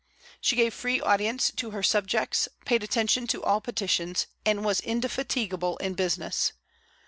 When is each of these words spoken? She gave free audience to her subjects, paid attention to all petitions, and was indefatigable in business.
She 0.39 0.55
gave 0.55 0.73
free 0.73 0.99
audience 0.99 1.51
to 1.57 1.69
her 1.69 1.83
subjects, 1.83 2.49
paid 2.65 2.81
attention 2.81 3.27
to 3.27 3.43
all 3.43 3.61
petitions, 3.61 4.25
and 4.43 4.65
was 4.65 4.81
indefatigable 4.81 5.77
in 5.77 5.93
business. 5.93 6.53